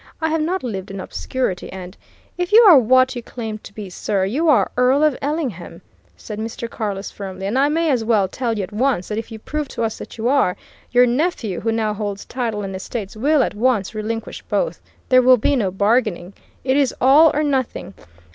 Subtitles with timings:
[0.19, 1.95] "I have not lived in obscurity, and"
[2.39, 5.83] "If you are what you claim to be, sir, you are Earl of Ellingham,"
[6.17, 6.67] said Mr.
[6.67, 9.67] Carless firmly, "and I may as well tell you at once that if you prove
[9.67, 10.57] to us that you are,
[10.89, 14.81] your nephew, who now holds title and estates, will at once relinquish both.
[15.09, 16.33] There will be no bargaining.
[16.63, 17.93] It is all or nothing.